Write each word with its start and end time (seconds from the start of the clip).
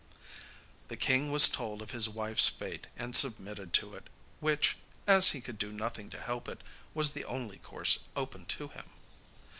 The 0.87 0.97
king 0.97 1.31
was 1.31 1.47
told 1.47 1.79
of 1.79 1.91
his 1.91 2.09
wife's 2.09 2.47
fate 2.47 2.87
and 2.97 3.15
submitted 3.15 3.71
to 3.73 3.93
it, 3.93 4.09
which, 4.39 4.75
as 5.05 5.29
he 5.29 5.41
could 5.41 5.59
do 5.59 5.71
nothing 5.71 6.09
to 6.09 6.19
help 6.21 6.49
it, 6.49 6.61
was 6.95 7.11
the 7.11 7.25
only 7.25 7.57
course 7.59 7.99
open 8.15 8.45
to 8.47 8.69
him. 8.69 8.85